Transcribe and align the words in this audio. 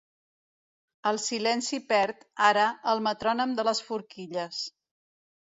El 1.11 1.19
silenci 1.23 1.79
perd, 1.91 2.23
ara, 2.47 2.65
el 2.95 3.05
metrònom 3.09 3.55
de 3.61 3.67
les 3.69 3.85
forquilles. 3.91 4.65